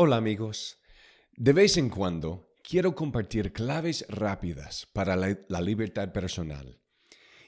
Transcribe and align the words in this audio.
Hola 0.00 0.14
amigos. 0.14 0.78
De 1.34 1.52
vez 1.52 1.76
en 1.76 1.88
cuando 1.88 2.52
quiero 2.62 2.94
compartir 2.94 3.52
claves 3.52 4.06
rápidas 4.08 4.86
para 4.92 5.16
la, 5.16 5.60
libertad 5.60 6.12
personal. 6.12 6.78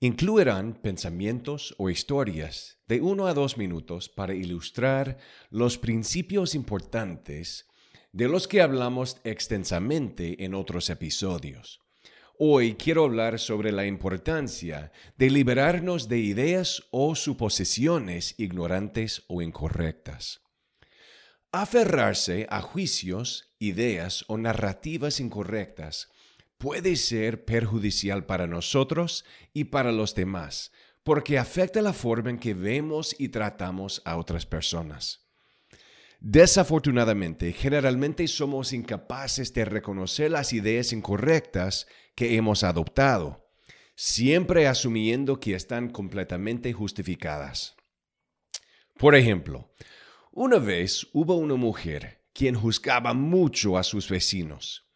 Incluirán 0.00 0.74
pensamientos 0.74 1.72
o 1.78 1.88
historias 1.88 2.78
de 2.88 3.00
uno 3.00 3.28
a 3.28 3.34
dos 3.34 3.58
minutos 3.58 4.08
para 4.08 4.34
ilustrar 4.34 5.18
los 5.50 5.78
principios 5.78 6.56
importantes 6.56 7.68
de 8.10 8.26
los 8.26 8.48
que 8.48 8.60
hablamos 8.60 9.18
extensamente 9.22 10.44
en 10.44 10.54
otros 10.54 10.90
episodios. 10.90 11.78
Hoy 12.40 12.74
quiero 12.74 13.04
hablar 13.04 13.38
sobre 13.38 13.70
la 13.70 13.86
importancia 13.86 14.90
de 15.16 15.30
liberarnos 15.30 16.08
de 16.08 16.18
ideas 16.18 16.82
o 16.90 17.14
suposiciones 17.14 18.34
ignorantes 18.36 19.22
o 19.28 19.42
incorrectas. 19.42 20.42
Aferrarse 21.54 22.46
a 22.48 22.62
juicios, 22.62 23.52
ideas 23.58 24.24
o 24.26 24.38
narrativas 24.38 25.20
incorrectas 25.20 26.08
puede 26.56 26.96
ser 26.96 27.44
perjudicial 27.44 28.24
para 28.24 28.46
nosotros 28.46 29.26
y 29.52 29.64
para 29.64 29.92
los 29.92 30.14
demás, 30.14 30.72
porque 31.02 31.38
afecta 31.38 31.82
la 31.82 31.92
forma 31.92 32.30
en 32.30 32.38
que 32.38 32.54
vemos 32.54 33.14
y 33.18 33.28
tratamos 33.28 34.00
a 34.06 34.16
otras 34.16 34.46
personas. 34.46 35.28
Desafortunadamente, 36.20 37.52
generalmente 37.52 38.26
somos 38.28 38.72
incapaces 38.72 39.52
de 39.52 39.66
reconocer 39.66 40.30
las 40.30 40.54
ideas 40.54 40.90
incorrectas 40.94 41.86
que 42.14 42.34
hemos 42.34 42.64
adoptado, 42.64 43.52
siempre 43.94 44.68
asumiendo 44.68 45.38
que 45.38 45.54
están 45.54 45.90
completamente 45.90 46.72
justificadas. 46.72 47.76
Por 48.96 49.14
ejemplo, 49.14 49.70
una 50.34 50.58
vez 50.58 51.06
hubo 51.12 51.34
una 51.34 51.56
mujer 51.56 52.22
quien 52.32 52.54
juzgaba 52.54 53.12
mucho 53.12 53.76
a 53.76 53.82
sus 53.82 54.08
vecinos. 54.08 54.86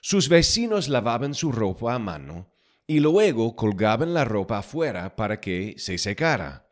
Sus 0.00 0.30
vecinos 0.30 0.88
lavaban 0.88 1.34
su 1.34 1.52
ropa 1.52 1.94
a 1.94 1.98
mano 1.98 2.50
y 2.86 3.00
luego 3.00 3.54
colgaban 3.56 4.14
la 4.14 4.24
ropa 4.24 4.58
afuera 4.58 5.14
para 5.16 5.38
que 5.38 5.74
se 5.76 5.98
secara. 5.98 6.70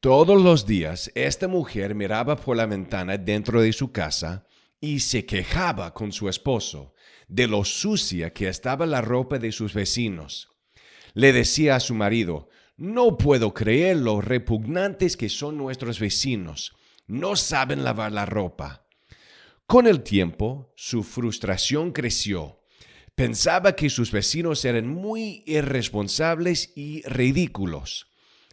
Todos 0.00 0.40
los 0.40 0.66
días 0.66 1.12
esta 1.14 1.46
mujer 1.46 1.94
miraba 1.94 2.36
por 2.36 2.56
la 2.56 2.64
ventana 2.64 3.18
dentro 3.18 3.60
de 3.60 3.74
su 3.74 3.92
casa 3.92 4.46
y 4.80 5.00
se 5.00 5.26
quejaba 5.26 5.92
con 5.92 6.12
su 6.12 6.30
esposo 6.30 6.94
de 7.28 7.48
lo 7.48 7.64
sucia 7.64 8.32
que 8.32 8.48
estaba 8.48 8.86
la 8.86 9.02
ropa 9.02 9.38
de 9.38 9.52
sus 9.52 9.74
vecinos. 9.74 10.48
Le 11.12 11.34
decía 11.34 11.76
a 11.76 11.80
su 11.80 11.94
marido, 11.94 12.48
no 12.78 13.18
puedo 13.18 13.52
creer 13.52 13.98
lo 13.98 14.22
repugnantes 14.22 15.18
que 15.18 15.28
son 15.28 15.58
nuestros 15.58 16.00
vecinos 16.00 16.76
no 17.06 17.36
saben 17.36 17.84
lavar 17.84 18.12
la 18.12 18.26
ropa. 18.26 18.86
Con 19.66 19.86
el 19.86 20.02
tiempo, 20.02 20.72
su 20.76 21.02
frustración 21.02 21.92
creció. 21.92 22.60
Pensaba 23.14 23.74
que 23.74 23.90
sus 23.90 24.12
vecinos 24.12 24.64
eran 24.64 24.86
muy 24.86 25.42
irresponsables 25.46 26.72
y 26.76 27.02
ridículos. 27.02 28.08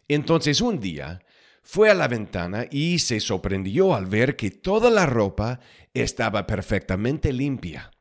Entonces 0.07 0.61
un 0.61 0.79
día 0.79 1.21
fue 1.61 1.89
a 1.89 1.93
la 1.93 2.07
ventana 2.07 2.65
y 2.69 2.99
se 2.99 3.19
sorprendió 3.19 3.93
al 3.93 4.05
ver 4.05 4.35
que 4.35 4.51
toda 4.51 4.89
la 4.89 5.05
ropa 5.05 5.59
estaba 5.93 6.47
perfectamente 6.47 7.31
limpia. 7.31 7.91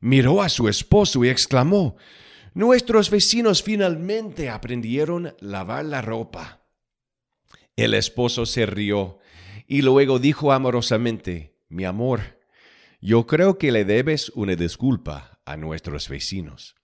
Miró 0.00 0.42
a 0.42 0.48
su 0.48 0.68
esposo 0.68 1.24
y 1.24 1.28
exclamó, 1.28 1.96
Nuestros 2.54 3.10
vecinos 3.10 3.62
finalmente 3.62 4.48
aprendieron 4.48 5.28
a 5.28 5.34
lavar 5.40 5.84
la 5.84 6.02
ropa. 6.02 6.66
El 7.76 7.94
esposo 7.94 8.46
se 8.46 8.66
rió 8.66 9.18
y 9.68 9.82
luego 9.82 10.18
dijo 10.18 10.50
amorosamente, 10.50 11.54
mi 11.68 11.84
amor, 11.84 12.40
yo 13.00 13.26
creo 13.26 13.58
que 13.58 13.70
le 13.70 13.84
debes 13.84 14.30
una 14.30 14.56
disculpa 14.56 15.40
a 15.44 15.58
nuestros 15.58 16.08
vecinos. 16.08 16.74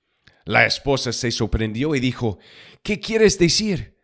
La 0.44 0.66
esposa 0.66 1.12
se 1.14 1.30
sorprendió 1.30 1.94
y 1.94 2.00
dijo, 2.00 2.38
¿qué 2.82 3.00
quieres 3.00 3.38
decir? 3.38 3.98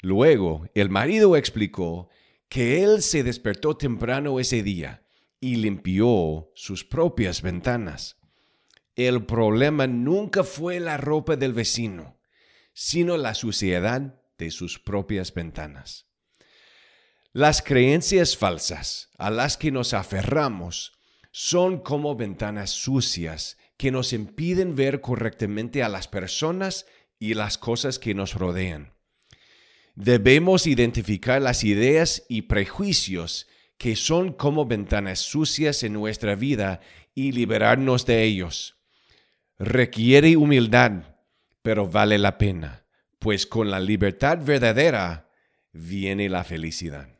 Luego 0.00 0.66
el 0.74 0.88
marido 0.88 1.36
explicó 1.36 2.08
que 2.48 2.82
él 2.82 3.02
se 3.02 3.22
despertó 3.22 3.76
temprano 3.76 4.40
ese 4.40 4.62
día 4.62 5.06
y 5.38 5.56
limpió 5.56 6.50
sus 6.54 6.84
propias 6.84 7.42
ventanas. 7.42 8.16
El 8.96 9.26
problema 9.26 9.86
nunca 9.86 10.44
fue 10.44 10.80
la 10.80 10.96
ropa 10.96 11.36
del 11.36 11.52
vecino, 11.52 12.18
sino 12.72 13.18
la 13.18 13.34
suciedad 13.34 14.18
de 14.38 14.50
sus 14.50 14.78
propias 14.78 15.34
ventanas. 15.34 16.07
Las 17.38 17.62
creencias 17.62 18.36
falsas 18.36 19.10
a 19.16 19.30
las 19.30 19.56
que 19.56 19.70
nos 19.70 19.94
aferramos 19.94 20.98
son 21.30 21.78
como 21.78 22.16
ventanas 22.16 22.70
sucias 22.70 23.58
que 23.76 23.92
nos 23.92 24.12
impiden 24.12 24.74
ver 24.74 25.00
correctamente 25.00 25.84
a 25.84 25.88
las 25.88 26.08
personas 26.08 26.84
y 27.20 27.34
las 27.34 27.56
cosas 27.56 28.00
que 28.00 28.12
nos 28.12 28.34
rodean. 28.34 28.92
Debemos 29.94 30.66
identificar 30.66 31.40
las 31.40 31.62
ideas 31.62 32.24
y 32.28 32.42
prejuicios 32.42 33.46
que 33.76 33.94
son 33.94 34.32
como 34.32 34.66
ventanas 34.66 35.20
sucias 35.20 35.84
en 35.84 35.92
nuestra 35.92 36.34
vida 36.34 36.80
y 37.14 37.30
liberarnos 37.30 38.04
de 38.04 38.24
ellos. 38.24 38.78
Requiere 39.60 40.36
humildad, 40.36 41.20
pero 41.62 41.86
vale 41.86 42.18
la 42.18 42.36
pena, 42.36 42.84
pues 43.20 43.46
con 43.46 43.70
la 43.70 43.78
libertad 43.78 44.38
verdadera 44.42 45.30
viene 45.70 46.28
la 46.28 46.42
felicidad. 46.42 47.17